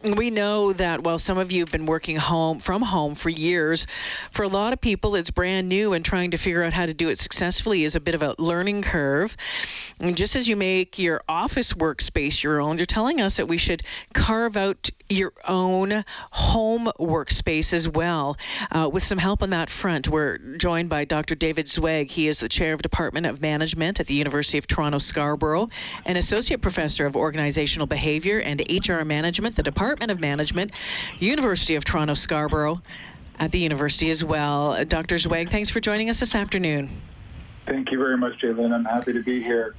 [0.00, 3.88] We know that while some of you have been working home from home for years,
[4.30, 6.94] for a lot of people it's brand new and trying to figure out how to
[6.94, 9.36] do it successfully is a bit of a learning curve.
[9.98, 13.58] And just as you make your office workspace your own, you're telling us that we
[13.58, 13.82] should
[14.12, 18.36] carve out your own home workspace as well.
[18.70, 21.34] Uh, with some help on that front, we're joined by Dr.
[21.34, 22.08] David Zweig.
[22.08, 25.70] He is the chair of Department of Management at the University of Toronto Scarborough,
[26.04, 30.72] and associate professor of organizational behavior and HR management, the Department of Management,
[31.18, 32.82] University of Toronto Scarborough.
[33.40, 34.84] At the university as well.
[34.84, 35.16] Dr.
[35.16, 36.90] Zweig, thanks for joining us this afternoon.
[37.66, 38.74] Thank you very much, Jalen.
[38.74, 39.76] I'm happy to be here.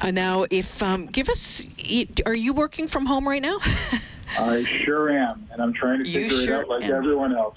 [0.00, 1.66] Uh, now, if um, give us,
[2.24, 3.58] are you working from home right now?
[4.38, 6.92] I sure am, and I'm trying to figure sure it out like am.
[6.92, 7.56] everyone else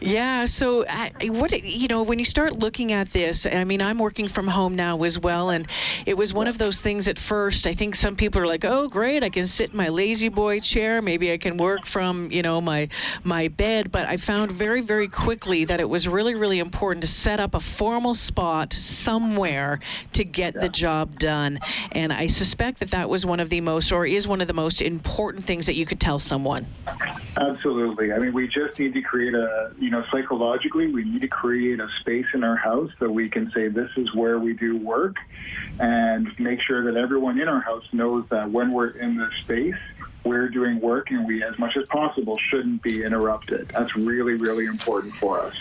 [0.00, 0.44] yeah.
[0.46, 4.28] So, I, what you know, when you start looking at this, I mean, I'm working
[4.28, 5.66] from home now as well, and
[6.04, 7.08] it was one of those things.
[7.08, 9.88] At first, I think some people are like, "Oh, great, I can sit in my
[9.88, 11.02] La-Z-Boy chair.
[11.02, 12.88] Maybe I can work from you know my
[13.24, 17.08] my bed." But I found very very quickly that it was really really important to
[17.08, 19.80] set up a formal spot somewhere
[20.14, 20.60] to get Yeah.
[20.62, 21.58] the job done.
[21.92, 24.54] And I suspect that that was one of the most, or is one of the
[24.54, 26.66] most important things that you could tell someone.
[27.38, 28.12] Absolutely.
[28.12, 31.80] I mean, we just need to create a, you know, psychologically, we need to create
[31.80, 35.16] a space in our house that we can say this is where we do work
[35.78, 39.74] and make sure that everyone in our house knows that when we're in this space,
[40.24, 43.70] we're doing work and we, as much as possible, shouldn't be interrupted.
[43.76, 45.54] That's really, really important for us.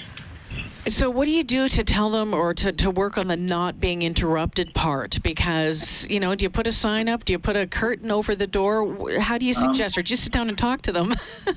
[0.88, 3.80] So, what do you do to tell them or to, to work on the not
[3.80, 5.17] being interrupted part?
[5.23, 7.25] Because, you know, do you put a sign up?
[7.25, 9.17] Do you put a curtain over the door?
[9.19, 9.97] How do you suggest?
[9.97, 11.14] or just sit down and talk to them?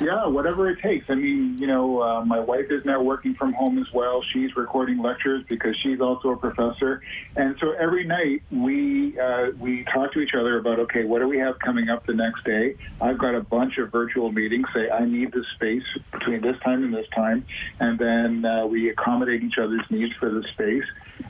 [0.00, 1.06] Yeah, whatever it takes.
[1.08, 4.22] I mean, you know, uh, my wife is now working from home as well.
[4.32, 7.02] She's recording lectures because she's also a professor,
[7.36, 11.28] and so every night we uh, we talk to each other about okay, what do
[11.28, 12.76] we have coming up the next day?
[13.00, 14.66] I've got a bunch of virtual meetings.
[14.72, 15.82] Say I need this space
[16.12, 17.44] between this time and this time,
[17.80, 20.84] and then uh, we accommodate each other's needs for the space.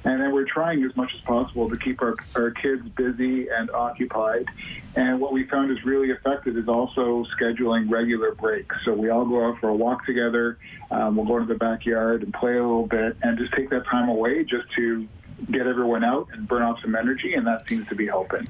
[0.05, 3.71] And then we're trying as much as possible to keep our, our kids busy and
[3.71, 4.47] occupied.
[4.95, 8.77] And what we found is really effective is also scheduling regular breaks.
[8.85, 10.59] So we all go out for a walk together.
[10.91, 13.87] Um, we'll go into the backyard and play a little bit and just take that
[13.87, 15.09] time away just to
[15.51, 17.35] get everyone out and burn off some energy.
[17.35, 18.49] And that seems to be helping.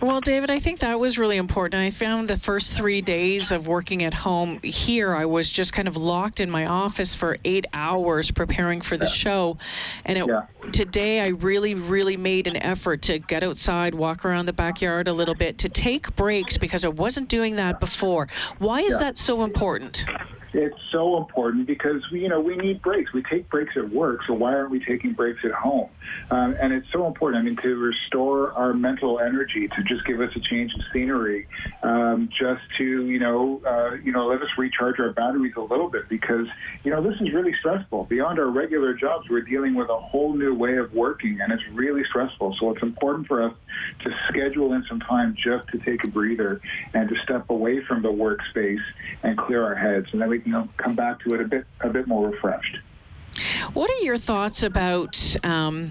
[0.00, 1.80] Well, David, I think that was really important.
[1.80, 5.86] I found the first three days of working at home here, I was just kind
[5.86, 9.58] of locked in my office for eight hours preparing for the show.
[10.04, 10.42] And it, Yeah.
[10.72, 15.12] today, I really, really made an effort to get outside, walk around the backyard a
[15.12, 18.28] little bit, to take breaks because I wasn't doing that before.
[18.58, 19.06] Why is Yeah.
[19.06, 20.08] that so important?
[20.54, 23.12] It's so important because we, you know, we need breaks.
[23.12, 25.88] We take breaks at work, so why aren't we taking breaks at home?
[26.30, 27.42] Um, and it's so important.
[27.42, 31.46] I mean, to restore our mental energy, to just give us a change of scenery,
[31.82, 35.88] um, just to, you know, uh, you know, let us recharge our batteries a little
[35.88, 36.46] bit because,
[36.84, 38.04] you know, this is really stressful.
[38.04, 41.62] Beyond our regular jobs, we're dealing with a whole new way of working, and it's
[41.72, 42.56] really stressful.
[42.60, 43.54] So it's important for us
[44.04, 46.60] to schedule in some time just to take a breather
[46.92, 48.82] and to step away from the workspace
[49.22, 51.66] and clear our heads, and then we you know, come back to it a bit
[51.80, 52.78] a bit more refreshed.
[53.72, 55.90] What are your thoughts about um,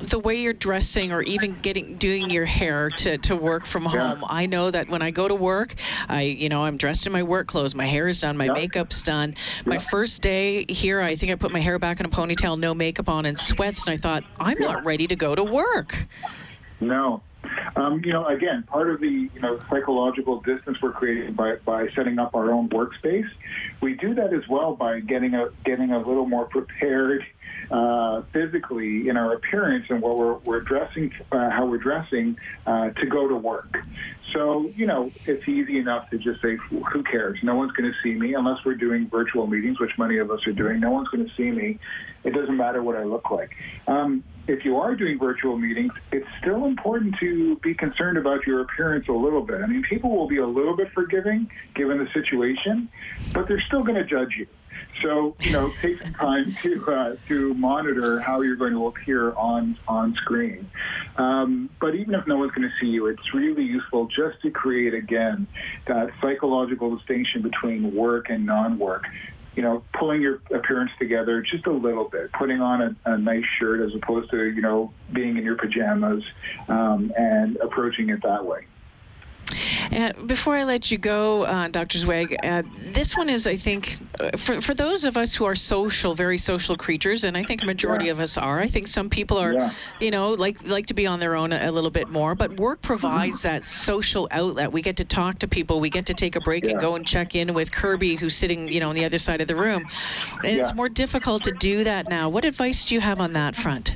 [0.00, 3.90] the way you're dressing, or even getting doing your hair to, to work from Yeah.
[3.90, 4.24] home?
[4.26, 5.74] I know that when I go to work,
[6.08, 8.54] I you know I'm dressed in my work clothes, my hair is done, my Yeah.
[8.54, 9.34] makeup's done.
[9.66, 12.74] My first day here, I think I put my hair back in a ponytail, no
[12.74, 14.68] makeup on, and sweats, and I thought I'm Yeah.
[14.72, 16.06] not ready to go to work.
[16.80, 17.22] No.
[17.74, 21.86] Um, you know, again, part of the you know psychological distance we're creating by, by
[21.94, 23.28] setting up our own workspace,
[23.80, 27.22] we do that as well by getting a getting a little more prepared
[27.70, 32.36] uh, physically in our appearance and what we're, we're dressing, uh, how we're dressing
[32.66, 33.76] uh, to go to work.
[34.32, 37.38] So you know, it's easy enough to just say, "Who cares?
[37.42, 40.46] No one's going to see me unless we're doing virtual meetings, which many of us
[40.46, 40.80] are doing.
[40.80, 41.78] No one's going to see me.
[42.24, 43.50] It doesn't matter what I look like."
[43.86, 48.60] Um, if you are doing virtual meetings, it's still important to be concerned about your
[48.60, 49.60] appearance a little bit.
[49.62, 52.88] I mean, people will be a little bit forgiving given the situation,
[53.32, 54.46] but they're still going to judge you.
[55.02, 59.34] So, you know, take some time to uh, to monitor how you're going to appear
[59.34, 60.70] on on screen.
[61.16, 64.50] Um, but even if no one's going to see you, it's really useful just to
[64.50, 65.46] create again
[65.86, 69.04] that psychological distinction between work and non-work
[69.54, 73.44] you know, pulling your appearance together just a little bit, putting on a, a nice
[73.58, 76.24] shirt as opposed to, you know, being in your pajamas
[76.68, 78.66] um, and approaching it that way.
[79.92, 81.98] Uh, before I let you go, uh, Dr.
[81.98, 82.62] Zweig, uh,
[82.92, 86.38] this one is, I think, uh, for, for those of us who are social, very
[86.38, 88.12] social creatures, and I think a majority Yeah.
[88.12, 88.58] of us are.
[88.58, 89.70] I think some people are, Yeah.
[90.00, 92.34] you know, like like to be on their own a, a little bit more.
[92.34, 94.72] But work provides that social outlet.
[94.72, 95.78] We get to talk to people.
[95.80, 98.68] We get to take a break and go and check in with Kirby, who's sitting,
[98.68, 99.84] you know, on the other side of the room.
[100.42, 102.30] And it's more difficult to do that now.
[102.30, 103.94] What advice do you have on that front?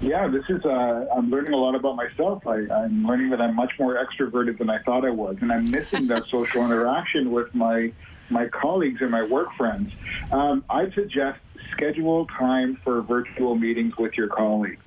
[0.00, 0.64] Yeah, this is.
[0.64, 2.46] Uh, I'm learning a lot about myself.
[2.46, 5.70] I, I'm learning that I'm much more extroverted than I thought I was, and I'm
[5.70, 7.92] missing that social interaction with my
[8.28, 9.92] my colleagues and my work friends.
[10.30, 11.38] Um, I'd suggest
[11.72, 14.82] schedule time for virtual meetings with your colleagues.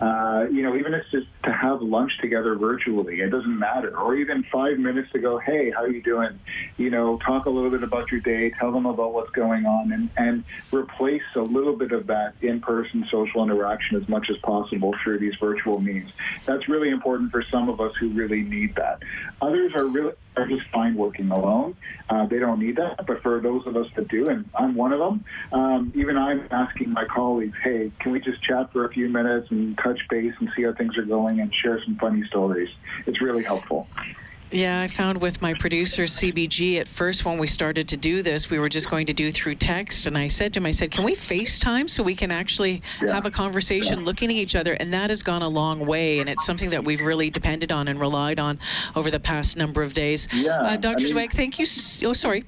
[0.00, 3.98] Uh, you know, even if it's just to have lunch together virtually, it doesn't matter.
[3.98, 6.38] Or even five minutes to go, hey, how are you doing?
[6.76, 9.92] You know, talk a little bit about your day, tell them about what's going on,
[9.92, 14.94] and, and replace a little bit of that in-person social interaction as much as possible
[15.02, 16.10] through these virtual means.
[16.46, 19.02] That's really important for some of us who really need that.
[19.40, 21.74] Others are really are just fine working alone.
[22.08, 23.06] Uh, they don't need that.
[23.06, 26.48] But for those of us that do, and I'm one of them, um, even I'm
[26.50, 30.34] asking my colleagues, hey, can we just chat for a few minutes and touch base
[30.40, 32.68] and see how things are going and share some funny stories?
[33.06, 33.88] It's really helpful.
[34.50, 38.48] Yeah, I found with my producer CBG at first when we started to do this,
[38.48, 40.90] we were just going to do through text, and I said to him, I said,
[40.90, 43.12] "Can we FaceTime so we can actually Yeah.
[43.12, 44.04] have a conversation, Yeah.
[44.06, 46.82] looking at each other?" And that has gone a long way, and it's something that
[46.82, 48.58] we've really depended on and relied on
[48.96, 50.28] over the past number of days.
[50.32, 50.96] Yeah, uh, Dr.
[51.00, 51.64] I mean- Zweig, thank you.
[51.64, 52.44] s- Oh, sorry.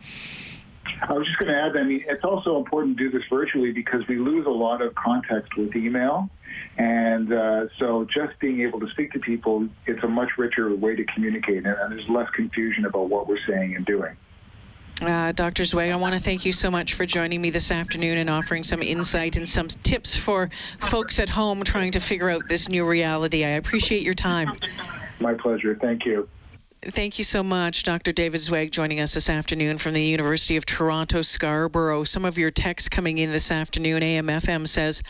[1.02, 3.72] I was just going to add, I mean, it's also important to do this virtually
[3.72, 6.28] because we lose a lot of context with email.
[6.76, 10.96] And uh, so just being able to speak to people, it's a much richer way
[10.96, 14.16] to communicate, and, and there's less confusion about what we're saying and doing.
[15.00, 15.64] Uh, Dr.
[15.64, 18.64] Zweig, I want to thank you so much for joining me this afternoon and offering
[18.64, 22.84] some insight and some tips for folks at home trying to figure out this new
[22.84, 23.44] reality.
[23.44, 24.58] I appreciate your time.
[25.18, 25.74] My pleasure.
[25.80, 26.28] Thank you.
[26.82, 28.10] Thank you so much, Dr.
[28.12, 32.04] David Zweig, joining us this afternoon from the University of Toronto, Scarborough.
[32.04, 34.00] Some of your texts coming in this afternoon.
[34.00, 35.02] AMFM says,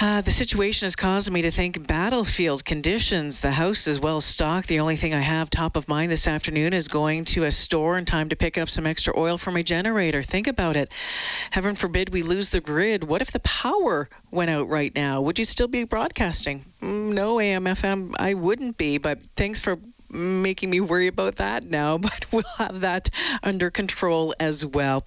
[0.00, 3.38] uh, the situation has caused me to think battlefield conditions.
[3.38, 4.66] The house is well stocked.
[4.66, 7.96] The only thing I have top of mind this afternoon is going to a store
[7.96, 10.24] in time to pick up some extra oil for my generator.
[10.24, 10.90] Think about it.
[11.52, 13.04] Heaven forbid we lose the grid.
[13.04, 15.20] What if the power went out right now?
[15.20, 16.64] Would you still be broadcasting?
[16.82, 19.78] Mm, no, AMFM, I wouldn't be, but thanks for
[20.12, 23.10] making me worry about that now, but we'll have that
[23.42, 25.04] under control as well.